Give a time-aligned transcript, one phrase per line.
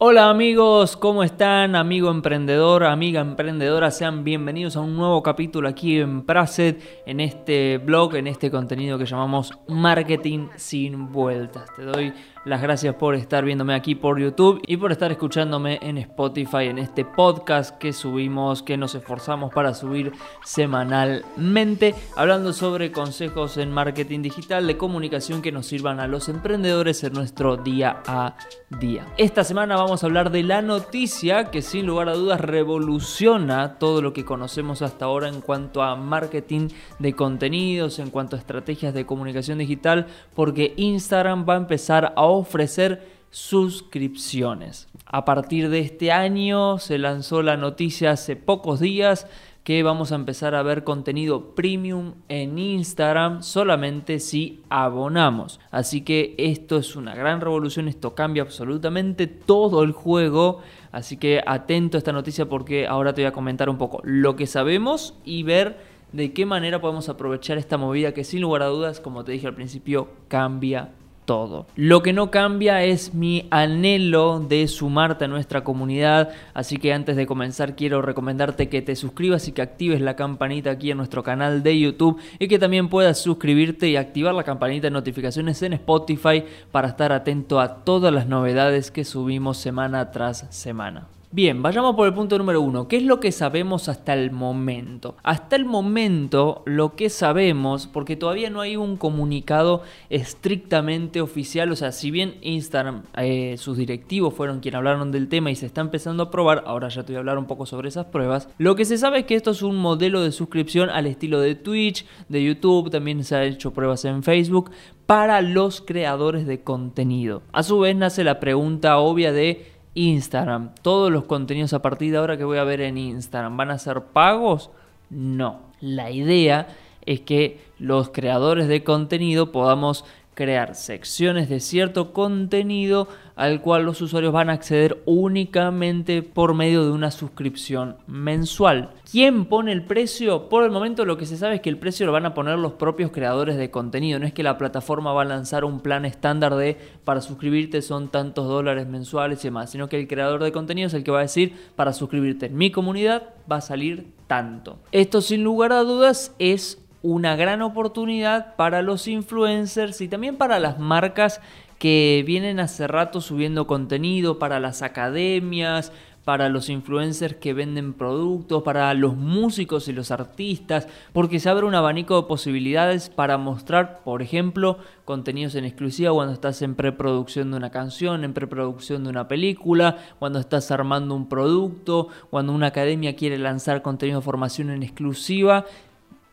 [0.00, 1.74] Hola amigos, ¿cómo están?
[1.74, 7.78] Amigo emprendedor, amiga emprendedora, sean bienvenidos a un nuevo capítulo aquí en Praset, en este
[7.78, 11.74] blog, en este contenido que llamamos Marketing sin vueltas.
[11.74, 12.12] Te doy
[12.44, 16.78] las gracias por estar viéndome aquí por YouTube y por estar escuchándome en Spotify en
[16.78, 20.12] este podcast que subimos, que nos esforzamos para subir
[20.44, 27.02] semanalmente, hablando sobre consejos en marketing digital de comunicación que nos sirvan a los emprendedores
[27.04, 28.36] en nuestro día a
[28.80, 29.06] día.
[29.16, 34.02] Esta semana vamos a hablar de la noticia que sin lugar a dudas revoluciona todo
[34.02, 38.94] lo que conocemos hasta ahora en cuanto a marketing de contenidos, en cuanto a estrategias
[38.94, 44.88] de comunicación digital, porque Instagram va a empezar a ofrecer suscripciones.
[45.04, 49.26] A partir de este año se lanzó la noticia hace pocos días
[49.68, 55.60] que vamos a empezar a ver contenido premium en Instagram solamente si abonamos.
[55.70, 60.62] Así que esto es una gran revolución, esto cambia absolutamente todo el juego.
[60.90, 64.36] Así que atento a esta noticia porque ahora te voy a comentar un poco lo
[64.36, 65.76] que sabemos y ver
[66.12, 69.48] de qué manera podemos aprovechar esta movida que sin lugar a dudas, como te dije
[69.48, 70.92] al principio, cambia
[71.28, 71.66] todo.
[71.76, 77.16] Lo que no cambia es mi anhelo de sumarte a nuestra comunidad, así que antes
[77.16, 81.22] de comenzar quiero recomendarte que te suscribas y que actives la campanita aquí en nuestro
[81.22, 85.74] canal de YouTube y que también puedas suscribirte y activar la campanita de notificaciones en
[85.74, 91.08] Spotify para estar atento a todas las novedades que subimos semana tras semana.
[91.30, 92.88] Bien, vayamos por el punto número uno.
[92.88, 95.14] ¿Qué es lo que sabemos hasta el momento?
[95.22, 101.76] Hasta el momento lo que sabemos, porque todavía no hay un comunicado estrictamente oficial, o
[101.76, 105.82] sea, si bien Instagram, eh, sus directivos fueron quienes hablaron del tema y se está
[105.82, 108.74] empezando a probar, ahora ya te voy a hablar un poco sobre esas pruebas, lo
[108.74, 112.06] que se sabe es que esto es un modelo de suscripción al estilo de Twitch,
[112.30, 114.70] de YouTube, también se ha hecho pruebas en Facebook,
[115.04, 117.42] para los creadores de contenido.
[117.52, 120.74] A su vez nace la pregunta obvia de Instagram.
[120.82, 123.78] Todos los contenidos a partir de ahora que voy a ver en Instagram van a
[123.78, 124.70] ser pagos.
[125.10, 125.60] No.
[125.80, 126.68] La idea
[127.04, 130.04] es que los creadores de contenido podamos
[130.38, 136.84] crear secciones de cierto contenido al cual los usuarios van a acceder únicamente por medio
[136.84, 138.90] de una suscripción mensual.
[139.10, 140.48] ¿Quién pone el precio?
[140.48, 142.56] Por el momento lo que se sabe es que el precio lo van a poner
[142.56, 144.20] los propios creadores de contenido.
[144.20, 148.06] No es que la plataforma va a lanzar un plan estándar de para suscribirte son
[148.06, 151.18] tantos dólares mensuales y demás, sino que el creador de contenido es el que va
[151.18, 154.78] a decir para suscribirte en mi comunidad va a salir tanto.
[154.92, 160.58] Esto sin lugar a dudas es una gran oportunidad para los influencers y también para
[160.58, 161.40] las marcas
[161.78, 165.92] que vienen hace rato subiendo contenido, para las academias,
[166.28, 171.64] para los influencers que venden productos, para los músicos y los artistas, porque se abre
[171.64, 174.76] un abanico de posibilidades para mostrar, por ejemplo,
[175.06, 179.96] contenidos en exclusiva cuando estás en preproducción de una canción, en preproducción de una película,
[180.18, 185.64] cuando estás armando un producto, cuando una academia quiere lanzar contenido de formación en exclusiva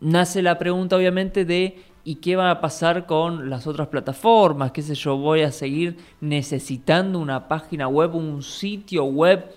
[0.00, 4.72] nace la pregunta obviamente de ¿y qué va a pasar con las otras plataformas?
[4.72, 5.16] ¿Qué sé yo?
[5.16, 9.52] ¿Voy a seguir necesitando una página web, un sitio web?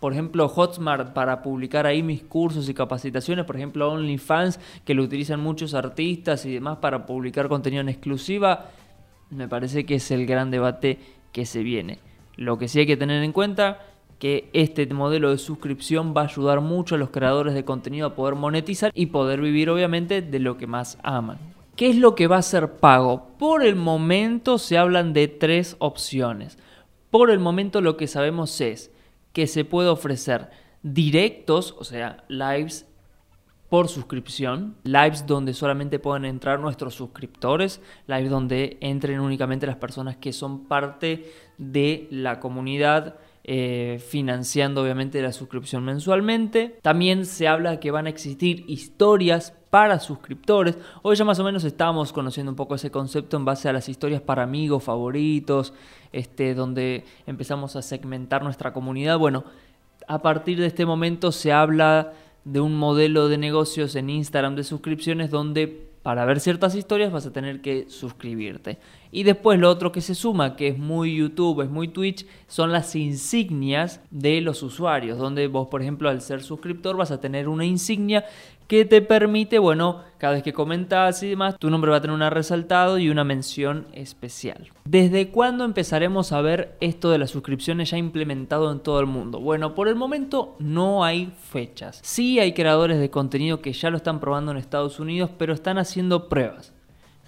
[0.00, 3.46] Por ejemplo, Hotmart para publicar ahí mis cursos y capacitaciones.
[3.46, 8.66] Por ejemplo, OnlyFans, que lo utilizan muchos artistas y demás para publicar contenido en exclusiva.
[9.30, 10.98] Me parece que es el gran debate
[11.32, 11.98] que se viene.
[12.36, 13.78] Lo que sí hay que tener en cuenta
[14.24, 18.14] que este modelo de suscripción va a ayudar mucho a los creadores de contenido a
[18.14, 21.36] poder monetizar y poder vivir obviamente de lo que más aman.
[21.76, 23.28] ¿Qué es lo que va a ser pago?
[23.38, 26.56] Por el momento se hablan de tres opciones.
[27.10, 28.90] Por el momento lo que sabemos es
[29.34, 30.48] que se puede ofrecer
[30.82, 32.86] directos, o sea, lives
[33.68, 40.16] por suscripción, lives donde solamente pueden entrar nuestros suscriptores, lives donde entren únicamente las personas
[40.16, 46.78] que son parte de la comunidad eh, financiando obviamente la suscripción mensualmente.
[46.80, 50.78] También se habla que van a existir historias para suscriptores.
[51.02, 53.88] Hoy ya más o menos estamos conociendo un poco ese concepto en base a las
[53.90, 55.74] historias para amigos, favoritos,
[56.12, 59.18] este, donde empezamos a segmentar nuestra comunidad.
[59.18, 59.44] Bueno,
[60.08, 62.14] a partir de este momento se habla
[62.44, 67.24] de un modelo de negocios en Instagram de suscripciones donde para ver ciertas historias vas
[67.24, 68.78] a tener que suscribirte.
[69.14, 72.72] Y después lo otro que se suma, que es muy YouTube, es muy Twitch, son
[72.72, 77.48] las insignias de los usuarios, donde vos, por ejemplo, al ser suscriptor vas a tener
[77.48, 78.24] una insignia
[78.66, 82.12] que te permite, bueno, cada vez que comentas y demás, tu nombre va a tener
[82.12, 84.72] un resaltado y una mención especial.
[84.84, 89.38] ¿Desde cuándo empezaremos a ver esto de las suscripciones ya implementado en todo el mundo?
[89.38, 92.00] Bueno, por el momento no hay fechas.
[92.02, 95.78] Sí hay creadores de contenido que ya lo están probando en Estados Unidos, pero están
[95.78, 96.73] haciendo pruebas.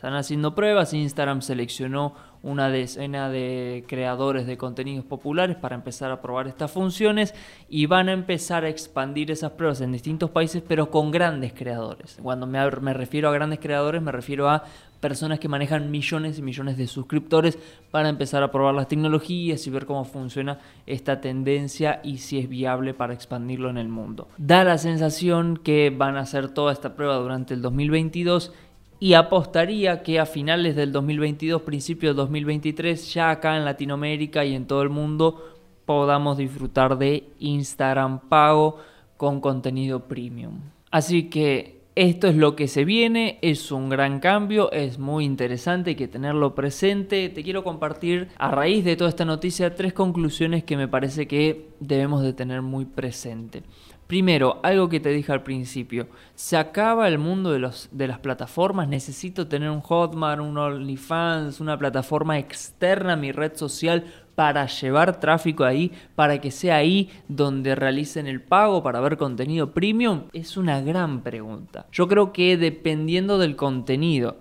[0.06, 2.14] Están haciendo pruebas, Instagram seleccionó
[2.44, 7.34] una decena de creadores de contenidos populares para empezar a probar estas funciones
[7.68, 12.20] y van a empezar a expandir esas pruebas en distintos países, pero con grandes creadores.
[12.22, 14.62] Cuando me, refiero a grandes creadores, me refiero a
[15.00, 17.58] personas que manejan millones y millones de suscriptores
[17.90, 22.48] para empezar a probar las tecnologías y ver cómo funciona esta tendencia y si es
[22.48, 24.28] viable para expandirlo en el mundo.
[24.38, 28.52] Da la sensación que van a hacer toda esta prueba durante el 2022
[28.98, 34.54] y apostaría que a finales del 2022, principios del 2023, ya acá en Latinoamérica y
[34.54, 38.78] en todo el mundo podamos disfrutar de Instagram pago
[39.16, 40.60] con contenido premium.
[40.90, 45.96] Así que esto es lo que se viene, es un gran cambio, es muy interesante,
[45.96, 47.30] que tenerlo presente.
[47.30, 51.70] Te quiero compartir a raíz de toda esta noticia tres conclusiones que me parece que
[51.80, 53.62] debemos de tener muy presente.
[54.06, 56.06] Primero, algo que te dije al principio,
[56.36, 61.60] se acaba el mundo de, los, de las plataformas, necesito tener un Hotmart, un OnlyFans,
[61.60, 64.04] una plataforma externa a mi red social
[64.36, 69.72] para llevar tráfico ahí, para que sea ahí donde realicen el pago para ver contenido
[69.72, 70.24] premium?
[70.32, 71.86] Es una gran pregunta.
[71.90, 74.36] Yo creo que dependiendo del contenido,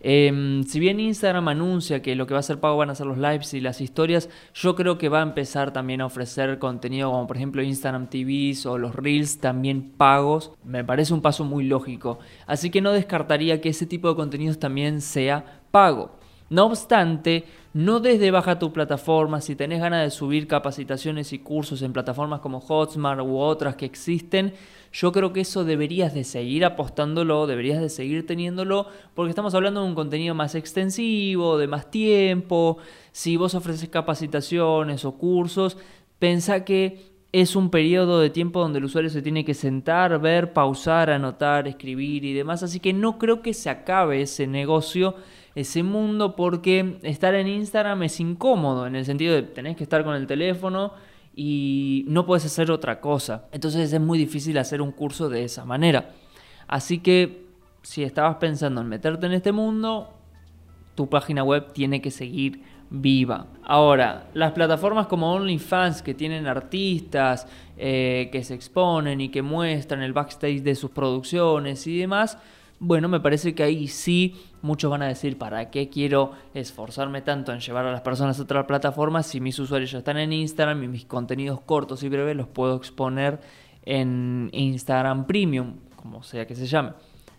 [0.00, 3.06] Em, si bien Instagram anuncia que lo que va a ser pago van a ser
[3.06, 7.10] los lives y las historias, yo creo que va a empezar también a ofrecer contenido
[7.10, 10.52] como por ejemplo Instagram TVs o los Reels también pagos.
[10.64, 12.18] Me parece un paso muy lógico.
[12.46, 16.18] Así que no descartaría que ese tipo de contenidos también sea pago.
[16.48, 17.44] No obstante,
[17.74, 22.40] no desde baja tu plataforma, si tenés ganas de subir capacitaciones y cursos en plataformas
[22.40, 24.54] como Hotmart u otras que existen,
[24.92, 29.82] yo creo que eso deberías de seguir apostándolo, deberías de seguir teniéndolo, porque estamos hablando
[29.82, 32.78] de un contenido más extensivo, de más tiempo.
[33.12, 35.76] Si vos ofreces capacitaciones o cursos,
[36.18, 40.54] pensá que es un periodo de tiempo donde el usuario se tiene que sentar, ver,
[40.54, 42.62] pausar, anotar, escribir y demás.
[42.62, 45.16] Así que no creo que se acabe ese negocio,
[45.56, 50.04] ese mundo, porque estar en Instagram es incómodo, en el sentido de tenés que estar
[50.04, 50.92] con el teléfono
[51.34, 53.46] y no puedes hacer otra cosa.
[53.52, 56.10] Entonces es muy difícil hacer un curso de esa manera.
[56.68, 57.46] Así que
[57.82, 60.12] si estabas pensando en meterte en este mundo,
[60.94, 63.46] tu página web tiene que seguir viva.
[63.64, 67.48] Ahora, las plataformas como OnlyFans que tienen artistas
[67.78, 72.38] eh, que se exponen y que muestran el backstage de sus producciones y demás,
[72.78, 77.52] bueno, me parece que ahí sí muchos van a decir, ¿para qué quiero esforzarme tanto
[77.52, 80.82] en llevar a las personas a otra plataforma si mis usuarios ya están en Instagram
[80.84, 83.40] y mis contenidos cortos y breves los puedo exponer
[83.84, 86.92] en Instagram Premium, como sea que se llame?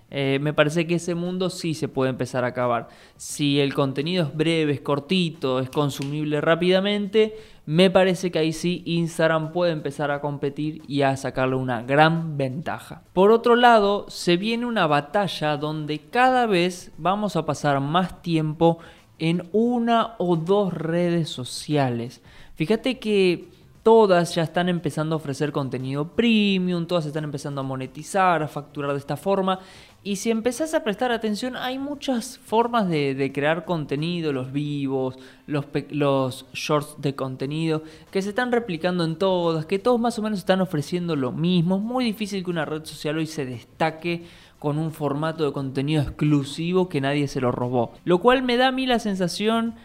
[0.09, 2.87] Eh, me parece que ese mundo sí se puede empezar a acabar.
[3.17, 8.81] Si el contenido es breve, es cortito, es consumible rápidamente, me parece que ahí sí
[8.85, 13.01] Instagram puede empezar a competir y a sacarle una gran ventaja.
[13.11, 18.79] Por otro lado, se viene una batalla donde cada vez vamos a pasar más tiempo
[19.19, 22.21] en una o dos redes sociales.
[22.55, 23.49] Fíjate que
[23.87, 28.91] todas ya están empezando a ofrecer contenido premium, todas están empezando a monetizar, a facturar
[28.91, 29.59] de esta forma.
[30.03, 35.67] Y si empezás a prestar atención, hay muchas formas de, crear contenido, los vivos, los,
[35.91, 37.81] los, shorts de contenido,
[38.11, 41.77] que se están replicando en todas, que todos más o menos están ofreciendo lo mismo.
[41.77, 44.25] Es muy difícil que una red social hoy se destaque
[44.59, 47.93] con un formato de contenido exclusivo que nadie se lo robó.
[48.03, 49.75] Lo cual me da a mí la sensación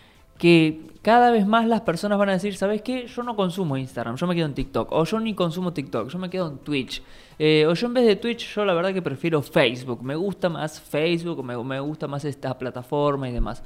[0.42, 3.06] que cada vez más las personas van a decir, ¿sabes qué?
[3.06, 4.90] Yo no consumo Instagram, yo me quedo en TikTok.
[4.90, 7.00] O yo ni consumo TikTok, yo me quedo en Twitch.
[7.38, 10.02] Eh, o yo en vez de Twitch, yo la verdad que prefiero Facebook.
[10.02, 13.62] Me gusta más Facebook, me, me gusta más esta plataforma y demás.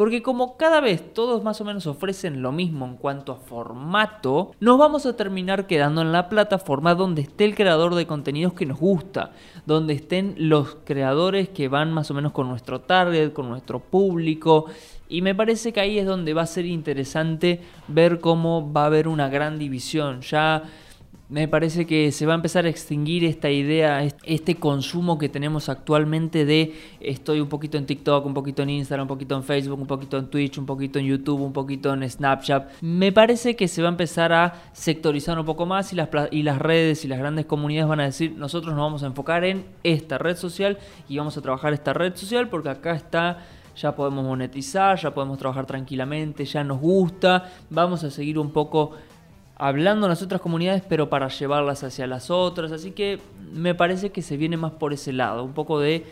[0.00, 4.52] Porque como cada vez todos más o menos ofrecen lo mismo en cuanto a formato,
[4.58, 8.64] nos vamos a terminar quedando en la plataforma donde esté el creador de contenidos que
[8.64, 9.32] nos gusta,
[9.66, 14.64] donde estén los creadores que van más o menos con nuestro target, con nuestro público
[15.06, 18.86] y me parece que ahí es donde va a ser interesante ver cómo va a
[18.86, 20.22] haber una gran división.
[20.22, 20.62] Ya
[21.30, 25.68] me parece que se va a empezar a extinguir esta idea, este consumo que tenemos
[25.68, 29.80] actualmente de estoy un poquito en TikTok, un poquito en Instagram, un poquito en Facebook,
[29.80, 32.82] un poquito en Twitch, un poquito en YouTube, un poquito en Snapchat.
[32.82, 36.42] Me parece que se va a empezar a sectorizar un poco más y las, y
[36.42, 39.64] las redes y las grandes comunidades van a decir nosotros nos vamos a enfocar en
[39.84, 43.38] esta red social y vamos a trabajar esta red social porque acá está
[43.76, 48.92] ya podemos monetizar, ya podemos trabajar tranquilamente, ya nos gusta, vamos a seguir un poco
[49.60, 53.20] hablando en las otras comunidades, pero para llevarlas hacia las otras, así que
[53.52, 56.06] me parece que se viene más por ese lado, un poco de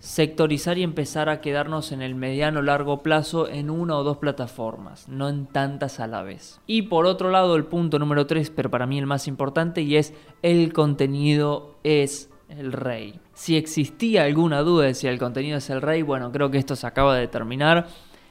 [0.00, 5.06] sectorizar y empezar a quedarnos en el mediano largo plazo en una o dos plataformas,
[5.08, 6.60] no en tantas a la vez.
[6.66, 9.96] Y por otro lado, el punto número 3, pero para mí el más importante, y
[9.96, 13.20] es el contenido es el rey.
[13.34, 16.74] Si existía alguna duda de si el contenido es el rey, bueno, creo que esto
[16.74, 17.86] se acaba de terminar.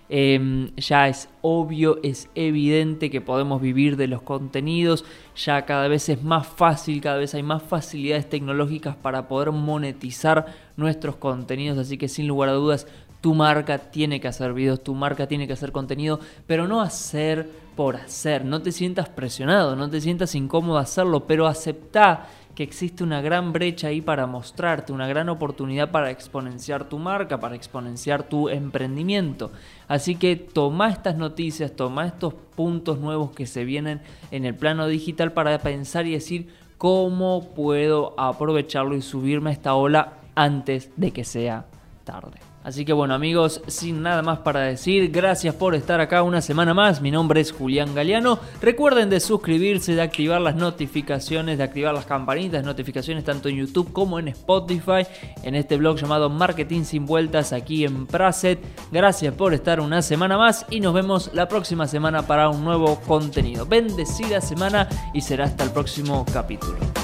[0.09, 5.05] Em, ya es obvio, es evidente que podemos vivir de los contenidos,
[5.35, 10.45] ya cada vez es más fácil, cada vez hay más facilidades tecnológicas para poder monetizar
[10.75, 12.85] nuestros contenidos, así que sin lugar a dudas
[13.21, 17.49] tu marca tiene que hacer videos, tu marca tiene que hacer contenido, pero no hacer
[17.77, 23.03] por hacer, no te sientas presionado, no te sientas incómodo hacerlo, pero acepta que existe
[23.03, 28.23] una gran brecha ahí para mostrarte, una gran oportunidad para exponenciar tu marca, para exponenciar
[28.23, 29.51] tu emprendimiento.
[29.87, 34.87] Así que toma estas noticias, toma estos puntos nuevos que se vienen en el plano
[34.87, 41.11] digital para pensar y decir cómo puedo aprovecharlo y subirme a esta ola antes de
[41.11, 41.65] que sea
[42.03, 42.52] tarde.
[42.63, 46.73] Así que bueno amigos, sin nada más para decir, gracias por estar acá una semana
[46.73, 51.93] más, mi nombre es Julián Galeano, recuerden de suscribirse, de activar las notificaciones, de activar
[51.93, 55.05] las campanitas notificaciones tanto en YouTube como en Spotify,
[55.43, 58.59] en este blog llamado Marketing sin Vueltas aquí en Praset,
[58.91, 62.99] gracias por estar una semana más y nos vemos la próxima semana para un nuevo
[63.01, 63.65] contenido.
[63.65, 67.02] Bendecida semana y será hasta el próximo capítulo.